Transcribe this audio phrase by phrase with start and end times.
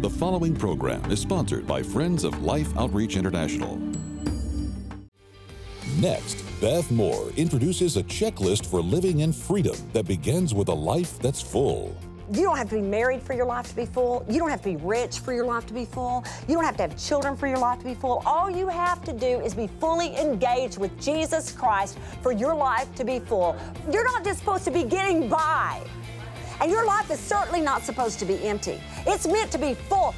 [0.00, 3.78] The following program is sponsored by Friends of Life Outreach International.
[5.98, 11.18] Next, Beth Moore introduces a checklist for living in freedom that begins with a life
[11.18, 11.94] that's full.
[12.32, 14.24] You don't have to be married for your life to be full.
[14.26, 16.24] You don't have to be rich for your life to be full.
[16.48, 18.22] You don't have to have children for your life to be full.
[18.24, 22.94] All you have to do is be fully engaged with Jesus Christ for your life
[22.94, 23.54] to be full.
[23.92, 25.82] You're not just supposed to be getting by.
[26.60, 28.80] And your life is certainly not supposed to be empty.
[29.06, 30.14] It's meant to be full.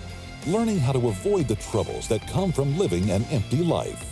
[0.47, 4.11] Learning how to avoid the troubles that come from living an empty life.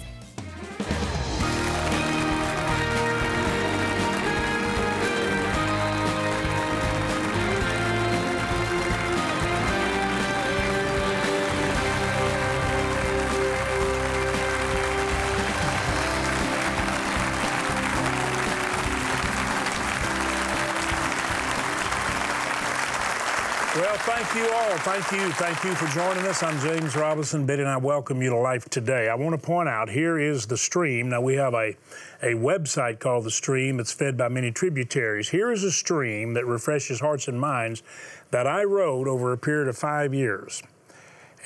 [23.76, 24.76] Well, thank you all.
[24.78, 25.30] Thank you.
[25.34, 26.42] Thank you for joining us.
[26.42, 27.46] I'm James Robison.
[27.46, 29.08] Betty and I welcome you to Life Today.
[29.08, 31.08] I want to point out here is the stream.
[31.08, 31.76] Now, we have a,
[32.20, 33.78] a website called The Stream.
[33.78, 35.28] It's fed by many tributaries.
[35.28, 37.84] Here is a stream that refreshes hearts and minds
[38.32, 40.64] that I wrote over a period of five years.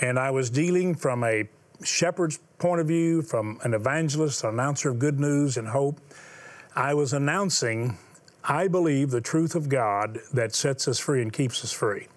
[0.00, 1.46] And I was dealing from a
[1.82, 6.00] shepherd's point of view, from an evangelist, an announcer of good news and hope.
[6.74, 7.98] I was announcing
[8.46, 12.08] I believe the truth of God that sets us free and keeps us free.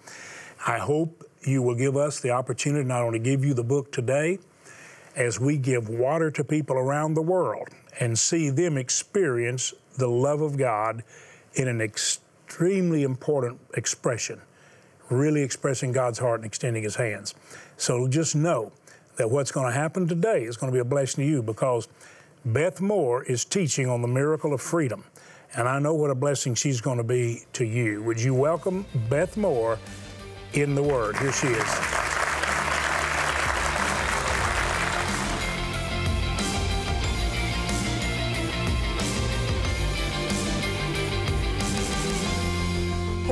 [0.66, 4.38] I hope you will give us the opportunity not only give you the book today,
[5.16, 10.42] as we give water to people around the world and see them experience the love
[10.42, 11.02] of God
[11.54, 14.40] in an extremely important expression,
[15.08, 17.34] really expressing God's heart and extending His hands.
[17.78, 18.70] So just know
[19.16, 21.88] that what's going to happen today is going to be a blessing to you because
[22.44, 25.04] Beth Moore is teaching on the miracle of freedom
[25.56, 28.02] and I know what a blessing she's going to be to you.
[28.02, 29.78] Would you welcome Beth Moore
[30.52, 31.16] in the Word?
[31.16, 31.74] Here she is.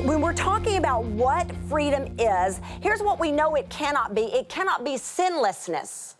[0.04, 4.48] When we're talking about what freedom is, here's what we know it cannot be it
[4.48, 6.15] cannot be sinlessness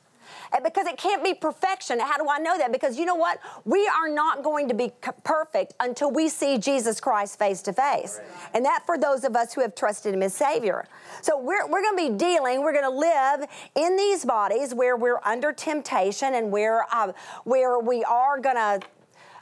[0.63, 1.99] because it can't be perfection.
[2.01, 2.73] How do I know that?
[2.73, 3.39] Because you know what?
[3.65, 4.93] We are not going to be
[5.25, 8.21] perfect until we see Jesus Christ face to face.
[8.55, 10.87] And that for those of us who have trusted Him as Savior.
[11.23, 14.97] So we're, we're going to be dealing, we're going to live in these bodies where
[14.97, 17.13] we're under temptation and where, uh,
[17.45, 18.81] where we are going to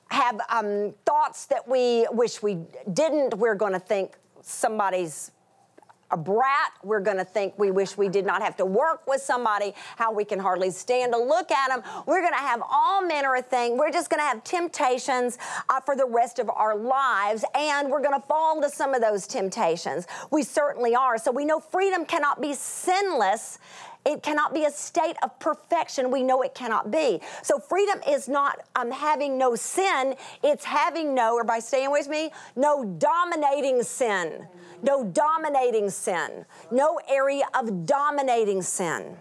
[0.09, 2.59] have um, thoughts that we wish we
[2.93, 3.35] didn't.
[3.35, 5.33] We're going to think somebody's
[6.11, 6.73] a brat.
[6.83, 10.13] We're going to think we wish we did not have to work with somebody, how
[10.13, 11.83] we can hardly stand to look at them.
[12.07, 13.79] We're going to have all manner of things.
[13.79, 15.39] We're just going to have temptations
[15.69, 19.01] uh, for the rest of our lives, and we're going to fall into some of
[19.01, 20.07] those temptations.
[20.31, 21.19] We certainly are.
[21.19, 23.59] So we know freedom cannot be sinless
[24.07, 26.11] it cannot be a state of perfection.
[26.11, 27.21] We know it cannot be.
[27.43, 32.31] So freedom is not um, having no sin, it's having no, by staying with me,
[32.57, 34.47] no dominating sin
[34.85, 39.17] no dominating sin, no area of dominating sin.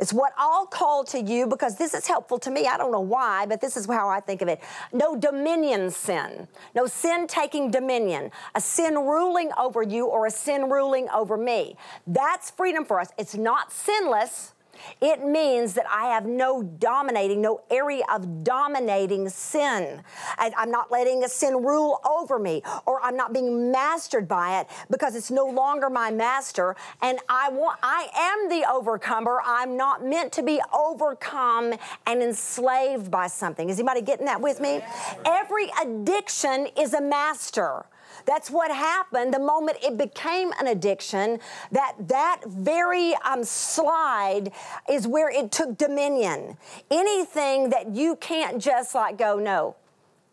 [0.00, 2.66] It's what I'll call to you because this is helpful to me.
[2.66, 4.60] I don't know why, but this is how I think of it.
[4.94, 6.48] No dominion sin.
[6.74, 8.30] No sin taking dominion.
[8.54, 11.76] A sin ruling over you or a sin ruling over me.
[12.06, 13.10] That's freedom for us.
[13.18, 14.54] It's not sinless.
[15.00, 20.02] It means that I have no dominating, no area of dominating sin.
[20.38, 24.60] I, I'm not letting a sin rule over me, or I'm not being mastered by
[24.60, 26.76] it because it's no longer my master.
[27.02, 29.40] And I want, I am the overcomer.
[29.44, 31.74] I'm not meant to be overcome
[32.06, 33.70] and enslaved by something.
[33.70, 34.80] Is anybody getting that with me?
[35.24, 37.86] Every addiction is a master.
[38.26, 41.38] That's what happened the moment it became an addiction.
[41.72, 44.52] That that very um, slide
[44.88, 46.56] is where it took dominion.
[46.90, 49.76] Anything that you can't just like go, no,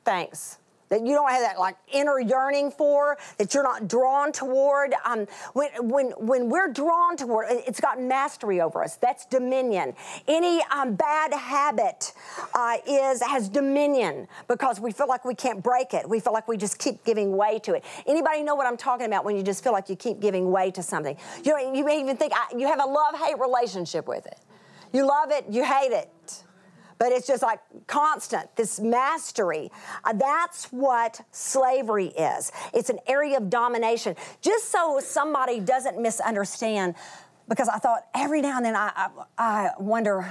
[0.06, 0.60] thanks
[0.90, 4.94] that you don't have that like inner yearning for, that you're not drawn toward.
[5.06, 8.96] Um, when, when, when we're drawn toward, it's got mastery over us.
[8.96, 9.94] That's dominion.
[10.28, 12.14] Any um, bad habit
[12.54, 16.08] uh, is has dominion because we feel like we can't break it.
[16.08, 17.84] We feel like we just keep giving way to it.
[18.06, 20.72] Anybody know what I'm talking about when you just feel like you keep giving way
[20.72, 21.18] to something?
[21.44, 24.40] You know, you may even think I, you have a love-hate relationship with it.
[24.94, 26.44] You love it, you hate it
[27.00, 29.72] but it's just like constant, this mastery.
[30.04, 32.52] Uh, that's what slavery is.
[32.74, 34.16] It's an area of domination.
[34.42, 36.96] Just so somebody doesn't misunderstand,
[37.48, 40.28] because I thought every now and then I, I, I wonder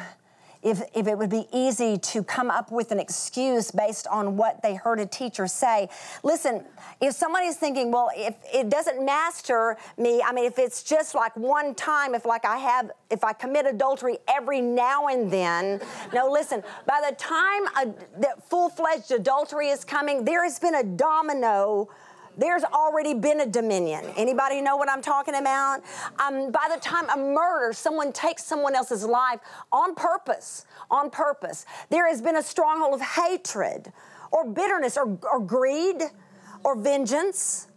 [0.62, 4.62] if, if it would be easy to come up with an excuse based on what
[4.62, 5.88] they heard a teacher say.
[6.22, 6.64] Listen,
[7.00, 11.36] if somebody's thinking, well, if it doesn't master me, I mean, if it's just like
[11.36, 15.80] one time, if like I have, if I commit adultery every now and then,
[16.12, 20.74] no, listen, by the time a, that full fledged adultery is coming, there has been
[20.74, 21.88] a domino
[22.36, 24.04] there's already been a dominion.
[24.16, 25.80] Anybody know what I'm talking about?
[26.18, 29.40] Um, by the time a murder, someone takes someone else's life
[29.72, 33.92] on purpose, on purpose, there has been a stronghold of hatred
[34.32, 36.02] or bitterness or, or greed
[36.64, 37.68] or vengeance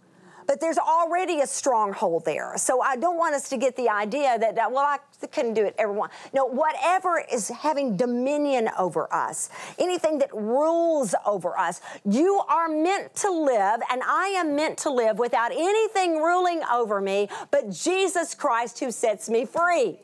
[0.49, 2.53] but there's already a stronghold there.
[2.57, 4.97] So I don't want us to get the idea that, well, I
[5.27, 6.09] couldn't do it, everyone.
[6.33, 13.15] No, whatever is having dominion over us, anything that rules over us, you are meant
[13.17, 18.33] to live, and I am meant to live without anything ruling over me but Jesus
[18.33, 19.99] Christ who sets me free.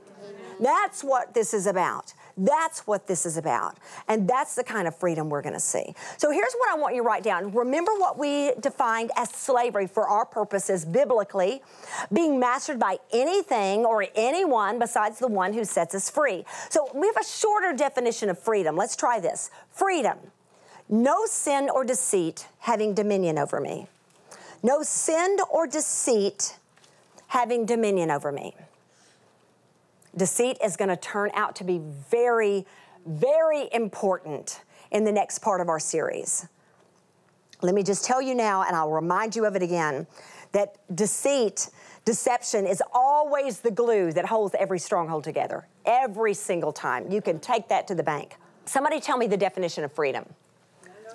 [0.60, 2.14] That's what this is about.
[2.38, 3.78] That's what this is about.
[4.08, 5.96] And that's the kind of freedom we're going to see.
[6.18, 7.54] So here's what I want you to write down.
[7.54, 11.62] Remember what we defined as slavery for our purposes biblically
[12.12, 16.44] being mastered by anything or anyone besides the one who sets us free.
[16.70, 18.76] So we have a shorter definition of freedom.
[18.76, 20.18] Let's try this freedom.
[20.90, 23.88] No sin or deceit having dominion over me.
[24.62, 26.58] No sin or deceit
[27.28, 28.56] having dominion over me.
[30.18, 31.80] Deceit is going to turn out to be
[32.10, 32.66] very,
[33.06, 36.48] very important in the next part of our series.
[37.62, 40.08] Let me just tell you now, and I'll remind you of it again,
[40.52, 41.70] that deceit,
[42.06, 45.68] deception is always the glue that holds every stronghold together.
[45.86, 47.12] Every single time.
[47.12, 48.38] You can take that to the bank.
[48.66, 50.26] Somebody tell me the definition of freedom.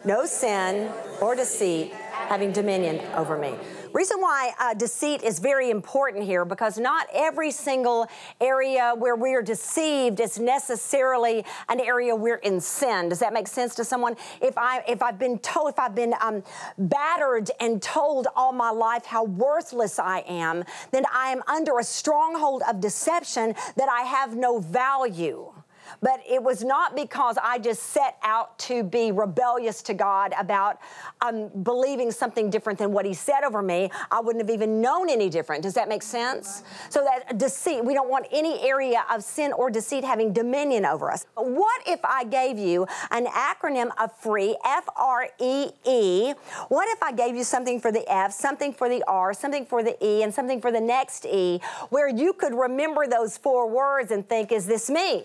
[0.04, 1.92] No sin or deceit
[2.30, 3.52] having dominion over me.
[3.92, 8.06] Reason why uh, deceit is very important here because not every single
[8.40, 13.08] area where we are deceived is necessarily an area we're in sin.
[13.08, 14.14] Does that make sense to someone?
[14.40, 16.44] If I if I've been told if I've been um,
[16.78, 20.62] battered and told all my life how worthless I am,
[20.92, 25.52] then I am under a stronghold of deception that I have no value.
[26.00, 30.78] But it was not because I just set out to be rebellious to God about
[31.20, 33.90] um, believing something different than what He said over me.
[34.10, 35.62] I wouldn't have even known any different.
[35.62, 36.62] Does that make sense?
[36.88, 41.10] So that deceit, we don't want any area of sin or deceit having dominion over
[41.10, 41.26] us.
[41.34, 46.32] But what if I gave you an acronym of free, F R E E?
[46.68, 49.82] What if I gave you something for the F, something for the R, something for
[49.82, 54.10] the E, and something for the next E, where you could remember those four words
[54.10, 55.24] and think, is this me?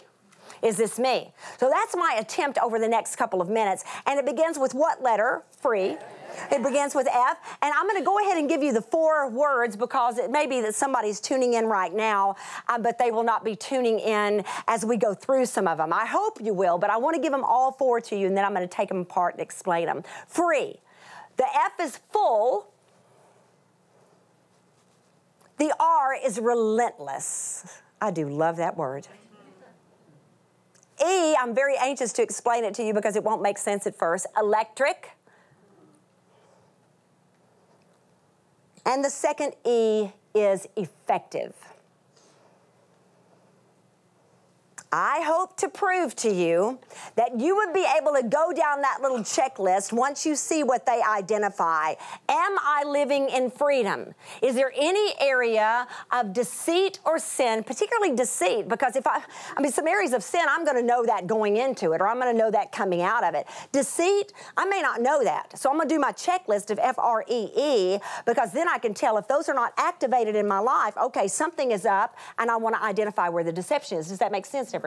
[0.61, 1.33] Is this me?
[1.57, 3.83] So that's my attempt over the next couple of minutes.
[4.05, 5.43] And it begins with what letter?
[5.61, 5.97] Free.
[6.51, 7.37] It begins with F.
[7.61, 10.47] And I'm going to go ahead and give you the four words because it may
[10.47, 12.35] be that somebody's tuning in right now,
[12.67, 15.93] uh, but they will not be tuning in as we go through some of them.
[15.93, 18.35] I hope you will, but I want to give them all four to you and
[18.35, 20.03] then I'm going to take them apart and explain them.
[20.27, 20.75] Free.
[21.37, 22.71] The F is full.
[25.57, 27.81] The R is relentless.
[28.01, 29.07] I do love that word.
[31.05, 33.95] E, I'm very anxious to explain it to you because it won't make sense at
[33.95, 34.25] first.
[34.37, 35.11] Electric.
[38.85, 41.53] And the second E is effective.
[44.97, 46.80] I hope to prove to you
[47.18, 50.86] that you would be able to go down that little checklist once you see what
[50.86, 51.95] they identify.
[52.30, 54.15] Am I living in freedom?
[54.42, 58.69] Is there any area of deceit or sin, particularly deceit?
[58.69, 59.22] Because if I,
[59.58, 62.08] I mean, some areas of sin, I'm going to know that going into it, or
[62.08, 63.48] I'm going to know that coming out of it.
[63.74, 65.60] Deceit, I may not know that.
[65.60, 68.77] So I'm going to do my checklist of F R E E because then I
[68.77, 72.50] can tell if those are not activated in my life, okay, something is up, and
[72.50, 74.08] I want to identify where the deception is.
[74.08, 74.85] Does that make sense to everybody.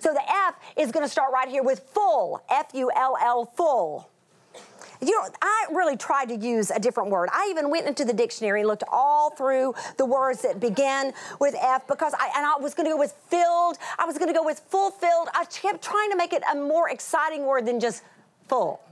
[0.00, 3.46] So the F is going to start right here with full, F U L L,
[3.46, 4.10] full.
[5.02, 7.30] You know, I really tried to use a different word.
[7.32, 11.54] I even went into the dictionary and looked all through the words that begin with
[11.58, 13.78] F because I and I was going to go with filled.
[13.98, 15.28] I was going to go with fulfilled.
[15.34, 18.02] I kept trying to make it a more exciting word than just
[18.48, 18.82] full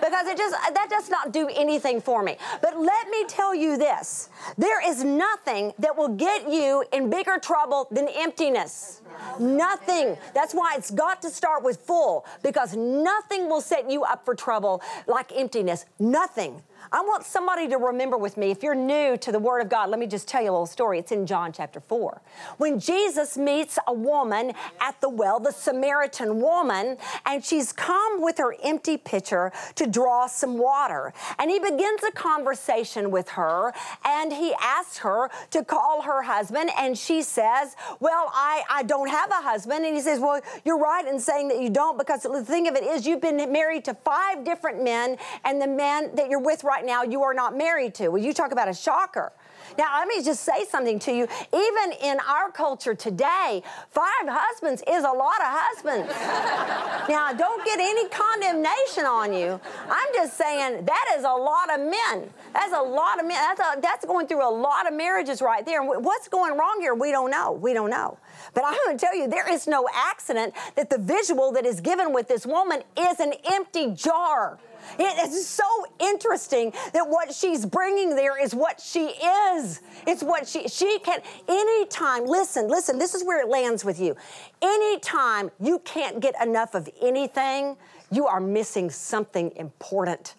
[0.00, 2.36] because it just that does not do anything for me.
[2.62, 4.28] But let me tell you this.
[4.56, 9.02] There is nothing that will get you in bigger trouble than emptiness.
[9.38, 10.16] Nothing.
[10.34, 14.34] That's why it's got to start with full because nothing will set you up for
[14.34, 15.84] trouble like emptiness.
[15.98, 16.62] Nothing.
[16.90, 18.50] I want somebody to remember with me.
[18.50, 20.66] If you're new to the Word of God, let me just tell you a little
[20.66, 20.98] story.
[20.98, 22.22] It's in John chapter 4.
[22.56, 28.38] When Jesus meets a woman at the well, the Samaritan woman, and she's come with
[28.38, 31.12] her empty pitcher to draw some water.
[31.38, 36.70] And he begins a conversation with her, and he asks her to call her husband,
[36.78, 39.84] and she says, Well, I, I don't have a husband.
[39.84, 42.76] And he says, Well, you're right in saying that you don't, because the thing of
[42.76, 46.64] it is, you've been married to five different men, and the man that you're with
[46.68, 48.08] right now you are not married to.
[48.08, 49.32] Well, you talk about a shocker.
[49.76, 51.28] Now, let me just say something to you.
[51.52, 56.08] Even in our culture today, five husbands is a lot of husbands.
[57.08, 59.60] now, don't get any condemnation on you.
[59.88, 62.30] I'm just saying that is a lot of men.
[62.52, 63.36] That's a lot of men.
[63.36, 65.80] That's, a, that's going through a lot of marriages right there.
[65.80, 66.94] And what's going wrong here?
[66.94, 67.52] We don't know.
[67.52, 68.18] We don't know.
[68.54, 71.80] But I'm going to tell you, there is no accident that the visual that is
[71.80, 74.58] given with this woman is an empty jar.
[74.98, 75.64] It is so
[75.98, 79.80] interesting that what she's bringing there is what she is.
[80.06, 82.26] It's what she she can anytime.
[82.26, 82.98] Listen, listen.
[82.98, 84.16] This is where it lands with you.
[84.62, 87.76] Anytime you can't get enough of anything,
[88.10, 90.34] you are missing something important.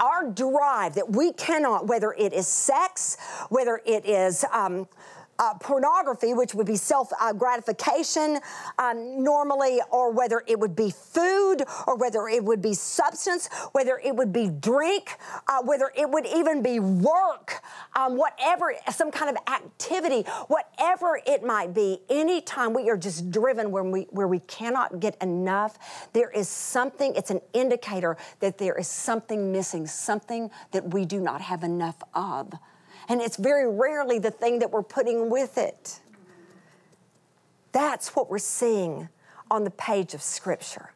[0.00, 3.16] Our drive that we cannot, whether it is sex,
[3.48, 4.86] whether it is um,
[5.38, 8.38] uh, pornography, which would be self uh, gratification
[8.78, 14.00] um, normally, or whether it would be food, or whether it would be substance, whether
[14.04, 15.16] it would be drink,
[15.48, 17.62] uh, whether it would even be work,
[17.96, 23.70] um, whatever, some kind of activity, whatever it might be, anytime we are just driven
[23.70, 25.78] where we, where we cannot get enough,
[26.12, 31.20] there is something, it's an indicator that there is something missing, something that we do
[31.20, 32.52] not have enough of
[33.08, 36.00] and it's very rarely the thing that we're putting with it.
[37.72, 39.08] That's what we're seeing
[39.50, 40.93] on the page of Scripture.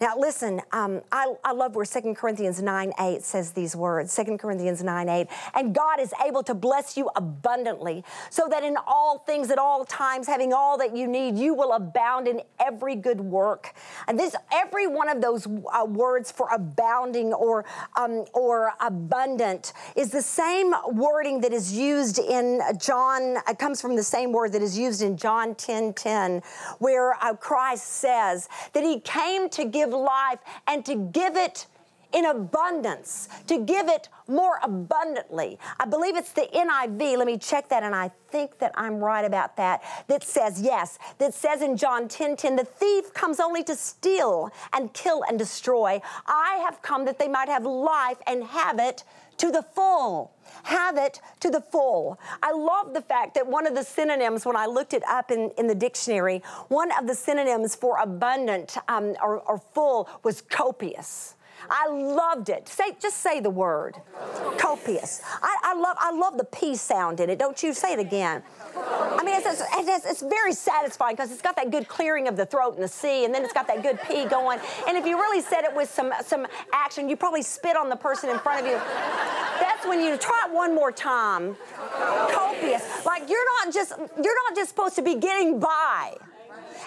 [0.00, 4.38] Now, listen, um, I, I, love where 2 Corinthians 9 8 says these words 2
[4.38, 5.26] Corinthians 9 8.
[5.54, 9.84] And God is able to bless you abundantly, so that in all things, at all
[9.84, 13.74] times, having all that you need, you will abound in every good work.
[14.08, 20.10] And this, every one of those uh, words for abounding or, um, or abundant is
[20.10, 24.62] the same wording that is used in John, it comes from the same word that
[24.62, 26.42] is used in John 10 10,
[26.78, 31.66] where uh, Christ says that he came to give give life and to give it
[32.12, 35.58] in abundance, to give it more abundantly.
[35.78, 37.16] I believe it's the NIV.
[37.16, 39.80] Let me check that, and I think that I'm right about that.
[40.08, 44.50] That says, yes, that says in John 10 10, the thief comes only to steal
[44.72, 46.00] and kill and destroy.
[46.26, 49.04] I have come that they might have life and have it
[49.40, 50.32] to the full.
[50.64, 52.18] Have it to the full.
[52.42, 55.50] I love the fact that one of the synonyms, when I looked it up in,
[55.56, 61.36] in the dictionary, one of the synonyms for abundant um, or, or full was copious.
[61.68, 62.68] I loved it.
[62.68, 63.96] Say, just say the word.
[64.58, 65.22] Copious.
[65.42, 67.38] I, I, love, I love the P sound in it.
[67.38, 68.42] Don't you say it again?
[69.20, 72.38] I mean, it's, it's, it's, it's very satisfying because it's got that good clearing of
[72.38, 74.58] the throat and the C, and then it's got that good P going.
[74.88, 77.96] And if you really said it with some some action, you probably spit on the
[77.96, 78.78] person in front of you.
[79.60, 81.54] That's when you try it one more time.
[82.30, 83.04] Copious.
[83.04, 86.16] Like you're not just you're not just supposed to be getting by.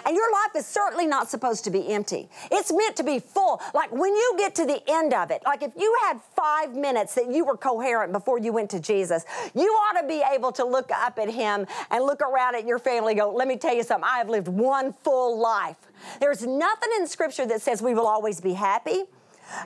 [0.04, 2.28] And your life is certainly not supposed to be empty.
[2.50, 3.60] It's meant to be full.
[3.72, 7.14] Like when you get to the end of it, like if you had five minutes
[7.14, 10.64] that you were coherent before you went to Jesus, you ought to be able to
[10.64, 13.82] look up at Him and look around at your family go, let me tell you
[13.82, 15.76] something, I have lived one full life.
[16.20, 19.04] There's nothing in Scripture that says we will always be happy.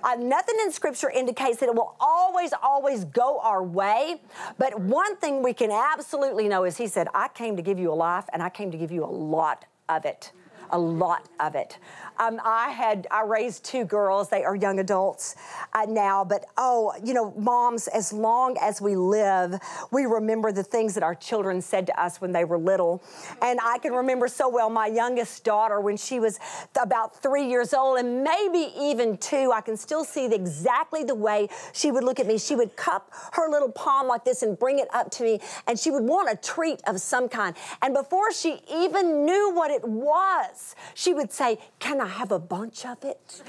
[0.02, 4.21] Uh, nothing in Scripture indicates that it will always, always go our way.
[4.59, 7.92] But one thing we can absolutely know is He said, I came to give you
[7.92, 10.33] a life and I came to give you a lot of it
[10.71, 11.78] a lot of it.
[12.18, 14.28] Um, I had I raised two girls.
[14.28, 15.37] They are young adults
[15.72, 19.54] uh, now, but oh, you know, moms, as long as we live,
[19.92, 23.02] we remember the things that our children said to us when they were little.
[23.40, 26.40] And I can remember so well my youngest daughter when she was
[26.80, 29.52] about three years old, and maybe even two.
[29.54, 32.38] I can still see exactly the way she would look at me.
[32.38, 35.78] She would cup her little palm like this and bring it up to me, and
[35.78, 37.54] she would want a treat of some kind.
[37.80, 42.38] And before she even knew what it was, she would say, "Can I?" Have a
[42.38, 43.42] bunch of it?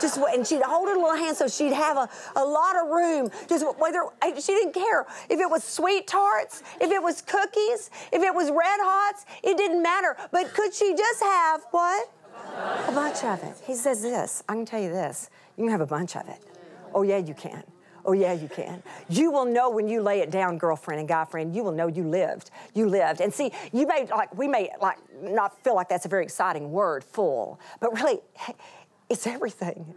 [0.00, 3.30] just and she'd hold her little hand so she'd have a, a lot of room.
[3.48, 4.04] Just whether
[4.36, 8.50] she didn't care if it was sweet tarts, if it was cookies, if it was
[8.50, 10.16] red hots, it didn't matter.
[10.32, 12.10] But could she just have what?
[12.88, 13.56] A bunch of it.
[13.66, 14.42] He says this.
[14.48, 15.30] I can tell you this.
[15.56, 16.38] You can have a bunch of it.
[16.94, 17.62] Oh yeah, you can.
[18.04, 18.82] Oh, yeah, you can.
[19.08, 21.86] You will know when you lay it down, girlfriend and guy friend, you will know
[21.86, 22.50] you lived.
[22.74, 23.20] You lived.
[23.20, 26.70] And see, you may, like, we may, like, not feel like that's a very exciting
[26.70, 28.20] word, full, but really,
[29.08, 29.94] it's everything.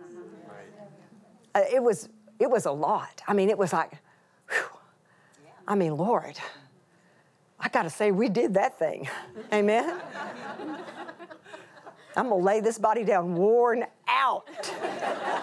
[1.55, 3.21] Uh, it was it was a lot.
[3.27, 3.91] I mean, it was like,
[4.49, 4.65] whew.
[5.67, 6.37] I mean, Lord,
[7.59, 9.07] I got to say, we did that thing.
[9.53, 10.01] Amen.
[12.15, 14.45] I'm to lay this body down worn out.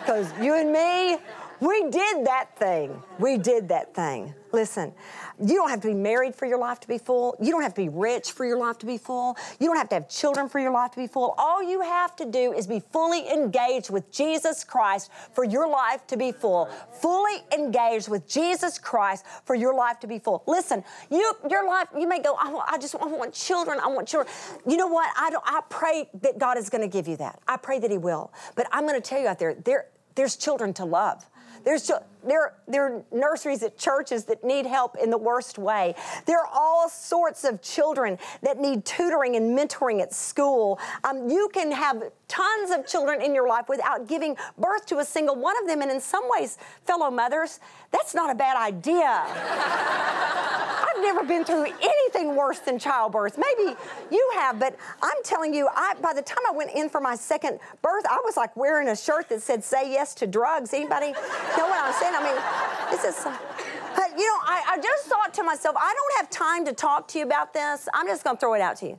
[0.01, 1.19] Because you and me,
[1.61, 3.03] we did that thing.
[3.19, 4.35] We did that thing.
[4.53, 4.93] Listen,
[5.41, 7.37] you don't have to be married for your life to be full.
[7.41, 9.37] You don't have to be rich for your life to be full.
[9.61, 11.35] You don't have to have children for your life to be full.
[11.39, 16.07] All you have to do is be fully engaged with Jesus Christ for your life
[16.09, 16.69] to be full.
[17.01, 20.43] Fully engaged with Jesus Christ for your life to be full.
[20.47, 24.09] Listen, you your life, you may go, I, I just I want children, I want
[24.09, 24.33] children.
[24.67, 25.11] You know what?
[25.17, 27.41] I don't I pray that God is going to give you that.
[27.47, 28.33] I pray that He will.
[28.57, 31.25] But I'm going to tell you out there, there there's children to love.
[31.65, 31.91] There's
[32.25, 35.95] there, there are nurseries at churches that need help in the worst way.
[36.27, 40.79] There are all sorts of children that need tutoring and mentoring at school.
[41.05, 45.05] Um, you can have tons of children in your life without giving birth to a
[45.05, 45.83] single one of them.
[45.83, 47.61] And in some ways, fellow mothers,
[47.91, 49.25] that's not a bad idea.
[50.91, 53.39] I've never been through anything worse than childbirth.
[53.39, 53.77] Maybe
[54.11, 57.15] you have, but I'm telling you, I, by the time I went in for my
[57.15, 61.13] second birth, I was like wearing a shirt that said "Say yes to drugs." Anybody
[61.61, 62.10] know what I'm saying?
[62.15, 63.25] I mean, this is.
[63.25, 67.09] But you know, I, I just thought to myself, I don't have time to talk
[67.09, 67.89] to you about this.
[67.95, 68.99] I'm just going to throw it out to you.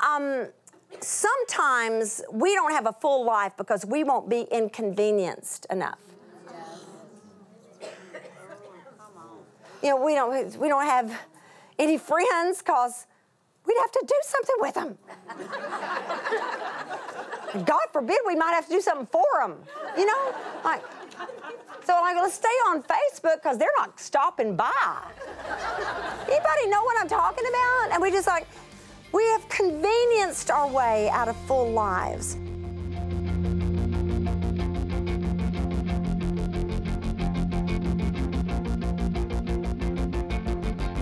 [0.00, 0.48] Um,
[1.00, 5.98] sometimes we don't have a full life because we won't be inconvenienced enough.
[9.82, 11.12] You know, we don't we don't have
[11.78, 13.06] any friends because
[13.66, 14.98] we'd have to do something with them.
[17.64, 19.56] God forbid we might have to do something for them.
[19.96, 20.82] You know, like
[21.86, 24.72] so I'm like, let's stay on Facebook because they're not stopping by.
[26.24, 27.90] Anybody know what I'm talking about?
[27.92, 28.48] And we just like,
[29.12, 32.36] we have convenienced our way out of full lives.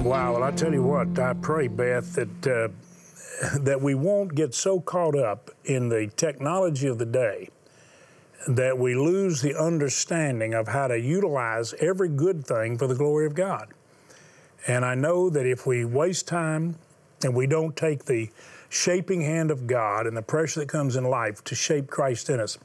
[0.04, 0.34] Wow.
[0.34, 2.68] Well, I tell you what, I pray, Beth, that uh,
[3.60, 7.48] that we won't get so caught up in the technology of the day
[8.46, 13.26] that we lose the understanding of how to utilize every good thing for the glory
[13.26, 13.68] of God.
[14.66, 16.76] And I know that if we waste time
[17.22, 18.30] and we don't take the
[18.68, 22.40] shaping hand of God and the pressure that comes in life to shape Christ in
[22.40, 22.58] us,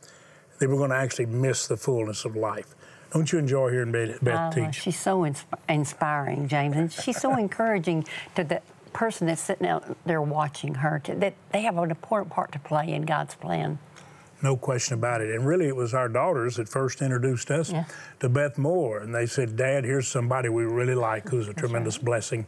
[0.59, 2.75] then we're going to actually miss the fullness of life.
[3.13, 4.81] Don't you enjoy hearing Beth, uh, teach?
[4.81, 8.05] She's so insp- inspiring, James, and she's so encouraging
[8.35, 8.61] to the
[8.93, 10.99] person that's sitting out there watching her.
[11.05, 13.79] To, that they have an important part to play in God's plan.
[14.41, 15.35] No question about it.
[15.35, 17.85] And really, it was our daughters that first introduced us yeah.
[18.19, 18.99] to Beth Moore.
[18.99, 22.05] And they said, Dad, here's somebody we really like who's a tremendous right.
[22.05, 22.47] blessing.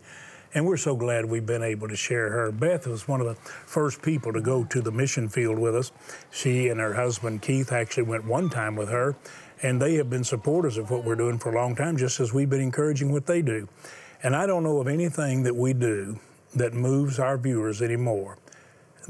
[0.53, 2.51] And we're so glad we've been able to share her.
[2.51, 5.91] Beth was one of the first people to go to the mission field with us.
[6.29, 9.15] She and her husband, Keith, actually went one time with her.
[9.63, 12.33] And they have been supporters of what we're doing for a long time, just as
[12.33, 13.67] we've been encouraging what they do.
[14.23, 16.19] And I don't know of anything that we do
[16.55, 18.37] that moves our viewers anymore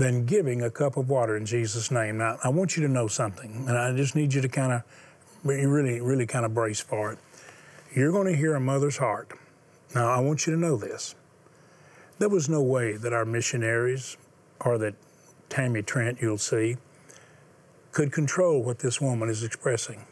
[0.02, 2.18] than giving a cup of water in Jesus' name.
[2.18, 4.82] Now, I want you to know something, and I just need you to kind of,
[5.44, 7.20] really, really kind of brace for it.
[7.94, 9.30] You're going to hear a mother's heart.
[9.94, 11.14] Now, I want you to know this.
[12.18, 14.18] There was no way that our missionaries
[14.60, 14.96] or that
[15.50, 16.78] Tammy Trent, you'll see,
[17.92, 20.08] could control what this woman is expressing.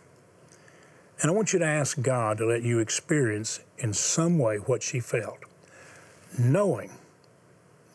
[1.19, 4.84] And I want you to ask God to let you experience in some way what
[4.84, 5.39] she felt,
[6.38, 6.91] knowing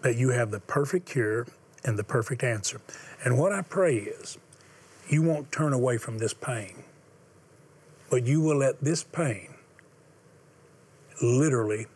[0.02, 1.46] that you have the perfect cure
[1.83, 2.81] and the perfect answer.
[3.23, 4.37] And what I pray is
[5.09, 6.83] you won't turn away from this pain,
[8.09, 9.49] but you will let this pain
[11.21, 11.87] literally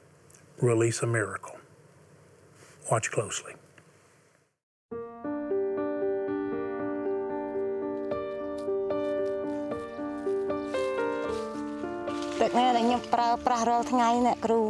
[0.62, 1.58] release a miracle.
[2.92, 3.54] Watch closely.
[12.42, 14.62] ទឹកនេះដែលខ្ញុំប្រើប្រាស់រាល់ថ្ងៃអ្នកគ្រូ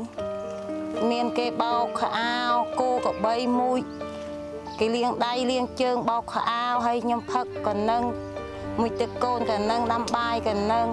[1.12, 3.79] មានគេបោកខោអាវគោកបីមួយ
[4.80, 8.02] គេលាងដៃលាងជើងបោកខោអាវហើយខ្ញុំផឹកក៏នឹង
[8.78, 10.86] មួយទឹកកូនក៏នឹងដាំបាយក៏នឹង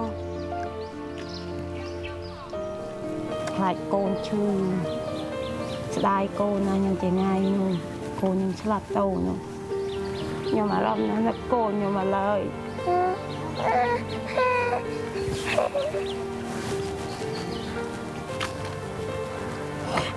[3.52, 4.44] ខ្លាចកូនឈឺ
[5.94, 7.72] ស្ដាយកូនណាខ្ញុំចេញងាយនោះ
[8.20, 9.38] កូនខ្ញុំស្លាប់ទៅនោះ
[10.48, 12.40] ខ្ញុំអារម្មណ៍ណាស់នឹកកូនខ្ញុំមកឡើយ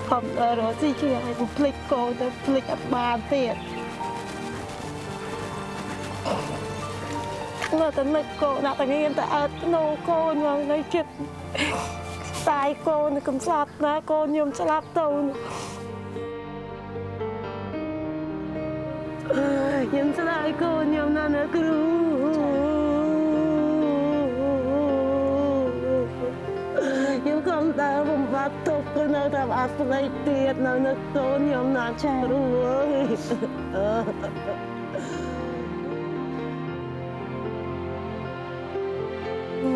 [0.09, 0.23] ខំ
[0.59, 3.55] រត់ស៊ីជួយឲ្យភ្លេចកូនទៅភ្លេចអត់បានទៀត
[7.79, 11.11] នៅតែនឹកកូនដាក់តែងៀនតែអត់ណូកូនមកនៅចិត្ត
[12.49, 15.07] តាយកូនកំស្លាប់ណាកូនខ្ញុំស្លាប់ទៅ
[19.91, 22.28] ខ្ញុំស្លាប់កូនខ្ញុំណាស់ណាគ្រូ
[27.75, 28.51] daarom wat
[31.59, 32.07] om naar te.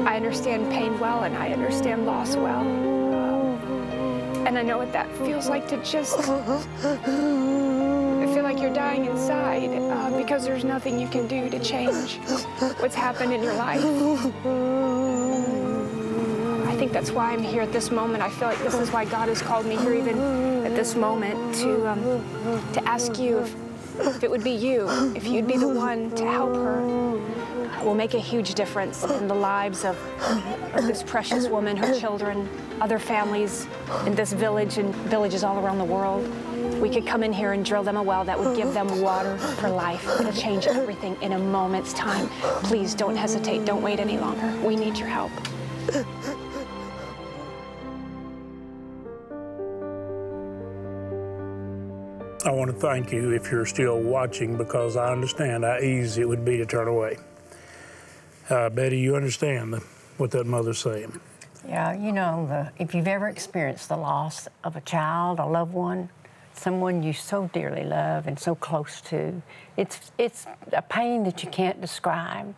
[0.05, 2.65] I understand pain well and I understand loss well.
[4.45, 6.19] And I know what that feels like to just
[8.33, 12.19] feel like you're dying inside uh, because there's nothing you can do to change
[12.79, 15.02] what's happened in your life.
[16.93, 18.23] That's why I'm here at this moment.
[18.23, 20.17] I feel like this is why God has called me here, even
[20.63, 23.55] at this moment, to um, to ask you if,
[23.99, 27.03] if it would be you, if you'd be the one to help her
[27.83, 29.97] will make a huge difference in the lives of,
[30.73, 32.47] of, this precious woman, her children,
[32.79, 33.67] other families
[34.05, 36.25] in this village and villages all around the world.
[36.79, 39.37] We could come in here and drill them a well that would give them water
[39.37, 40.07] for life.
[40.19, 42.29] It'll change everything in a moment's time.
[42.63, 43.65] Please don't hesitate.
[43.65, 44.55] Don't wait any longer.
[44.65, 45.31] We need your help.
[52.45, 56.27] I want to thank you if you're still watching because I understand how easy it
[56.27, 57.17] would be to turn away.
[58.49, 59.75] Uh, Betty, you understand
[60.17, 61.21] what that mother's saying.
[61.65, 65.73] Yeah, you know, the, if you've ever experienced the loss of a child, a loved
[65.73, 66.09] one,
[66.53, 69.41] someone you so dearly love and so close to,
[69.77, 72.53] it's, it's a pain that you can't describe.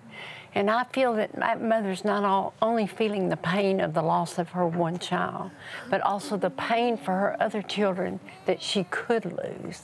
[0.56, 4.40] And I feel that my mother's not all, only feeling the pain of the loss
[4.40, 5.52] of her one child,
[5.90, 9.84] but also the pain for her other children that she could lose.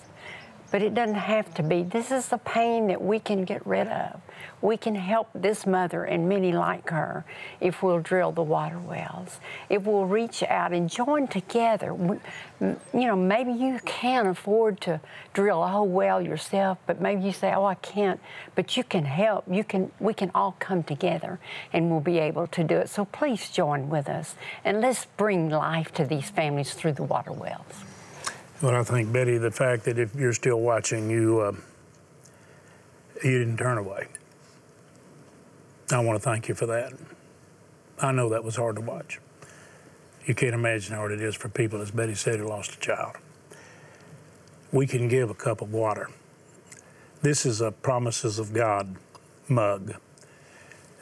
[0.71, 1.83] But it doesn't have to be.
[1.83, 4.21] This is the pain that we can get rid of.
[4.61, 7.25] We can help this mother and many like her
[7.59, 11.93] if we'll drill the water wells, if we'll reach out and join together.
[12.61, 15.01] You know, maybe you can't afford to
[15.33, 18.19] drill a whole well yourself, but maybe you say, "Oh, I can't."
[18.55, 19.43] But you can help.
[19.49, 19.91] You can.
[19.99, 21.39] We can all come together,
[21.73, 22.89] and we'll be able to do it.
[22.89, 27.33] So please join with us, and let's bring life to these families through the water
[27.33, 27.90] wells.
[28.61, 31.53] Well, I think Betty, the fact that if you're still watching, you uh,
[33.23, 34.07] you didn't turn away.
[35.91, 36.93] I want to thank you for that.
[37.99, 39.19] I know that was hard to watch.
[40.25, 42.79] You can't imagine how hard it is for people, as Betty said, who lost a
[42.79, 43.15] child.
[44.71, 46.09] We can give a cup of water.
[47.23, 48.95] This is a promises of God
[49.49, 49.95] mug.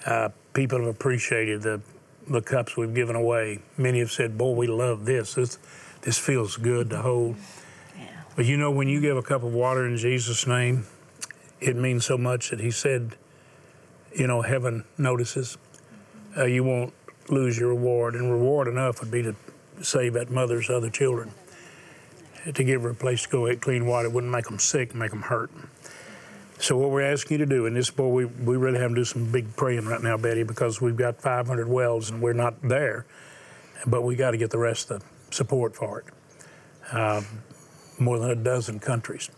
[0.06, 1.82] Uh, people have appreciated the
[2.30, 3.60] the cups we've given away.
[3.78, 5.34] Many have said, "Boy, we love this.
[5.34, 5.58] This,
[6.02, 7.36] this feels good to hold."
[7.98, 8.08] Yeah.
[8.36, 10.86] But you know, when you give a cup of water in Jesus' name,
[11.60, 13.16] it means so much that He said
[14.14, 15.58] you know, heaven notices.
[16.38, 16.94] Uh, you won't
[17.30, 19.36] lose your reward, and reward enough would be to
[19.82, 21.32] save that mother's other children.
[22.54, 24.96] To give her a place to go get clean water It wouldn't make them sick,
[24.96, 25.52] make them hurt.
[26.58, 28.96] So what we're asking you to do, and this boy, we, we really have to
[28.96, 32.62] do some big praying right now, Betty, because we've got 500 wells and we're not
[32.62, 33.06] there,
[33.86, 36.06] but we got to get the rest of the support for it.
[36.92, 37.22] Uh,
[38.00, 39.30] more than a dozen countries.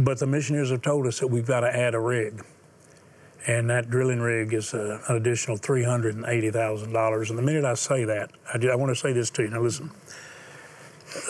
[0.00, 2.44] But the missionaries have told us that we've got to add a rig
[3.46, 7.30] and that drilling rig is uh, an additional $380,000.
[7.30, 9.50] And the minute I say that, I, do, I want to say this to you.
[9.50, 9.90] Now listen,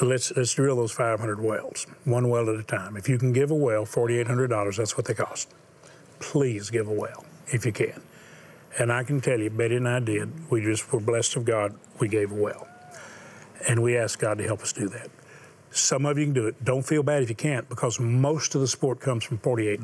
[0.01, 2.97] let's, let's drill those 500 wells, one well at a time.
[2.97, 5.53] If you can give a well $4,800, that's what they cost.
[6.21, 8.01] Please give a well if you can.
[8.79, 10.51] And I can tell you, Betty and I did.
[10.51, 11.77] We just were blessed of God.
[12.01, 12.69] We gave a well.
[13.67, 15.11] And we ask God to help us do that.
[15.71, 16.65] Some of you can do it.
[16.65, 19.81] Don't feel bad if you can't because most of the support comes from $48.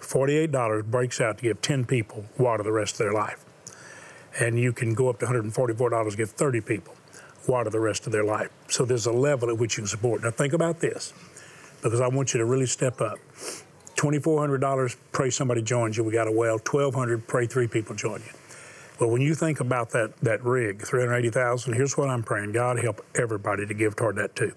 [0.00, 3.44] $48 breaks out to give 10 people water the rest of their life.
[4.38, 6.94] And you can go up to $144 to give 30 people
[7.48, 8.50] water the rest of their life.
[8.68, 10.22] So there's a level at which you can support.
[10.22, 11.12] Now think about this,
[11.82, 13.18] because I want you to really step up.
[13.96, 16.04] $2,400, pray somebody joins you.
[16.04, 16.58] We got a well.
[16.58, 18.37] 1200 pray three people join you.
[18.98, 22.52] Well, when you think about that, that rig, 380,000, here's what I'm praying.
[22.52, 24.52] God help everybody to give toward that too.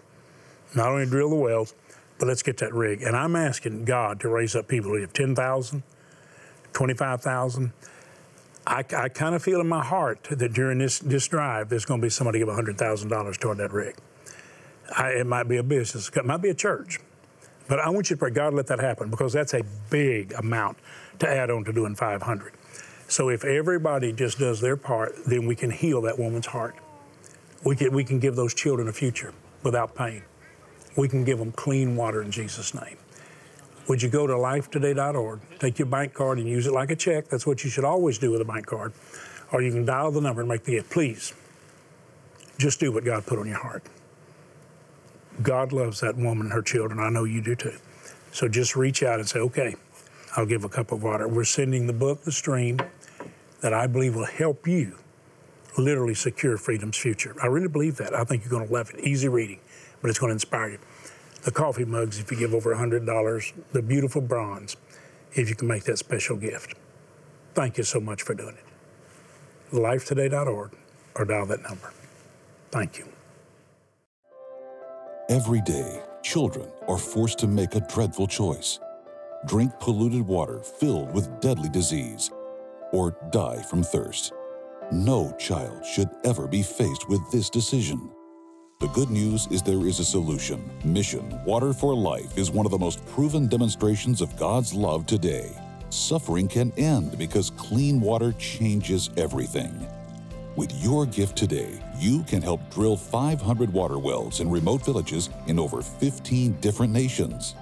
[0.75, 1.75] Not only drill the wells,
[2.17, 3.03] but let's get that rig.
[3.03, 5.83] And I'm asking God to raise up people who have 10,000,
[6.73, 7.73] 25,000.
[8.65, 11.99] I, I kind of feel in my heart that during this, this drive, there's going
[11.99, 13.95] to be somebody give $100,000 toward that rig.
[14.97, 16.99] I, it might be a business, it might be a church.
[17.67, 20.77] But I want you to pray, God, let that happen because that's a big amount
[21.19, 22.53] to add on to doing 500.
[23.11, 26.75] So if everybody just does their part, then we can heal that woman's heart.
[27.63, 30.23] We can, we can give those children a future without pain
[30.95, 32.97] we can give them clean water in Jesus' name.
[33.87, 37.27] Would you go to lifetoday.org, take your bank card and use it like a check?
[37.29, 38.93] That's what you should always do with a bank card.
[39.51, 40.91] Or you can dial the number and make the gift.
[40.91, 41.33] Please,
[42.57, 43.83] just do what God put on your heart.
[45.41, 46.99] God loves that woman and her children.
[46.99, 47.75] I know you do too.
[48.31, 49.75] So just reach out and say, okay,
[50.37, 51.27] I'll give a cup of water.
[51.27, 52.79] We're sending the book, The Stream,
[53.61, 54.97] that I believe will help you
[55.77, 57.35] literally secure freedom's future.
[57.41, 58.13] I really believe that.
[58.13, 58.99] I think you're going to love it.
[59.01, 59.59] Easy reading,
[60.01, 60.79] but it's going to inspire you.
[61.43, 64.77] The coffee mugs, if you give over $100, the beautiful bronze,
[65.33, 66.75] if you can make that special gift.
[67.53, 69.73] Thank you so much for doing it.
[69.73, 70.71] Lifetoday.org
[71.15, 71.93] or dial that number.
[72.71, 73.07] Thank you.
[75.29, 78.79] Every day, children are forced to make a dreadful choice
[79.47, 82.29] drink polluted water filled with deadly disease,
[82.91, 84.33] or die from thirst.
[84.91, 88.11] No child should ever be faced with this decision.
[88.81, 90.69] The good news is there is a solution.
[90.83, 95.51] Mission Water for Life is one of the most proven demonstrations of God's love today.
[95.89, 99.87] Suffering can end because clean water changes everything.
[100.55, 105.59] With your gift today, you can help drill 500 water wells in remote villages in
[105.59, 107.55] over 15 different nations.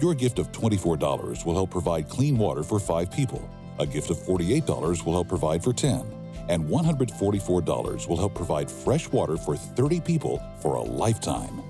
[0.00, 3.48] Your gift of $24 will help provide clean water for five people.
[3.78, 6.02] A gift of $48 will help provide for 10.
[6.48, 11.62] And $144 will help provide fresh water for 30 people for a lifetime.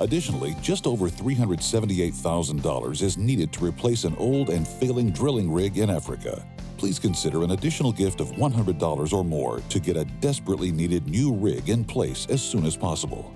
[0.00, 5.90] Additionally, just over $378,000 is needed to replace an old and failing drilling rig in
[5.90, 6.44] Africa.
[6.76, 11.34] Please consider an additional gift of $100 or more to get a desperately needed new
[11.34, 13.34] rig in place as soon as possible.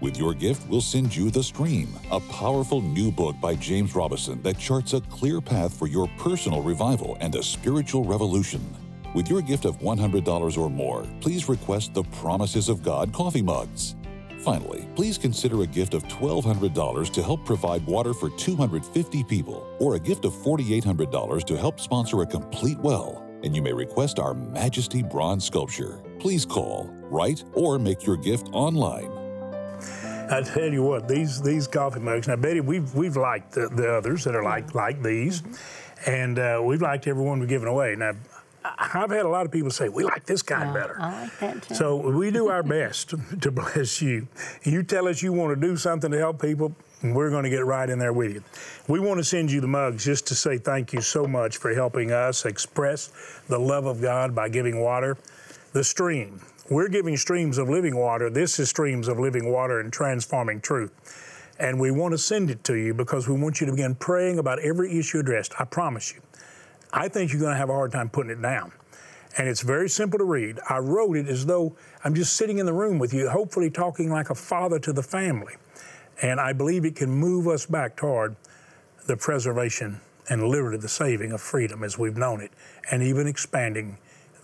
[0.00, 4.42] With your gift, we'll send you The Stream, a powerful new book by James Robison
[4.42, 8.60] that charts a clear path for your personal revival and a spiritual revolution.
[9.14, 13.94] With your gift of $100 or more, please request the Promises of God coffee mugs.
[14.40, 19.94] Finally, please consider a gift of $1,200 to help provide water for 250 people, or
[19.94, 23.24] a gift of $4,800 to help sponsor a complete well.
[23.42, 26.02] And you may request our Majesty Bronze Sculpture.
[26.18, 29.23] Please call, write, or make your gift online
[30.30, 32.28] I tell you what, these these coffee mugs.
[32.28, 35.42] Now, Betty, we've we've liked the, the others that are like like these,
[36.06, 37.94] and uh, we've liked everyone we've given away.
[37.96, 38.12] Now,
[38.64, 40.96] I've had a lot of people say we like this kind better.
[40.98, 41.74] I like that too.
[41.74, 44.26] So we do our best to bless you.
[44.62, 47.50] You tell us you want to do something to help people, and we're going to
[47.50, 48.42] get right in there with you.
[48.88, 51.74] We want to send you the mugs just to say thank you so much for
[51.74, 55.18] helping us express the love of God by giving water.
[55.74, 58.30] The stream, we're giving streams of living water.
[58.30, 60.92] This is streams of living water and transforming truth.
[61.58, 64.38] And we want to send it to you because we want you to begin praying
[64.38, 65.54] about every issue addressed.
[65.58, 66.20] I promise you.
[66.92, 68.72] I think you're going to have a hard time putting it down.
[69.36, 70.60] And it's very simple to read.
[70.70, 74.10] I wrote it as though I'm just sitting in the room with you, hopefully talking
[74.10, 75.54] like a father to the family.
[76.22, 78.36] And I believe it can move us back toward
[79.06, 80.00] the preservation
[80.30, 82.50] and literally the saving of freedom as we've known it,
[82.90, 83.98] and even expanding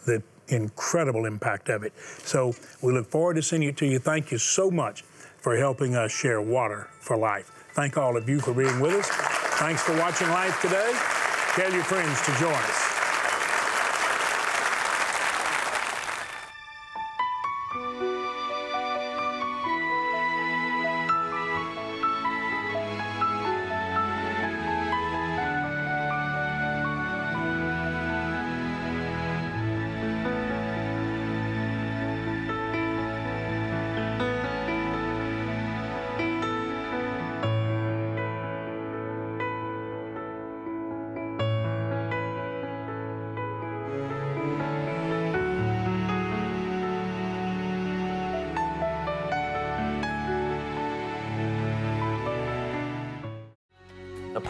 [0.06, 1.92] the incredible impact of it.
[2.24, 3.98] So we look forward to sending it to you.
[3.98, 5.02] Thank you so much
[5.38, 7.50] for helping us share water for life.
[7.72, 9.08] Thank all of you for being with us.
[9.58, 10.90] Thanks for watching Life today.
[11.54, 12.99] Tell your friends to join us.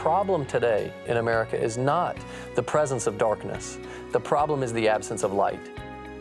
[0.01, 2.17] Problem today in America is not
[2.55, 3.79] the presence of darkness.
[4.13, 5.61] The problem is the absence of light.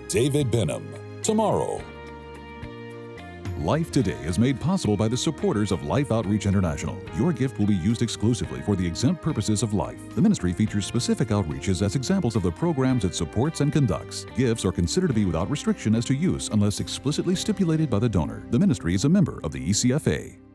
[0.10, 1.82] David Benham, tomorrow.
[3.60, 6.98] Life Today is made possible by the supporters of Life Outreach International.
[7.18, 10.14] Your gift will be used exclusively for the exempt purposes of life.
[10.14, 14.26] The ministry features specific outreaches as examples of the programs it supports and conducts.
[14.36, 18.10] Gifts are considered to be without restriction as to use unless explicitly stipulated by the
[18.10, 18.44] donor.
[18.50, 20.49] The ministry is a member of the ECFA.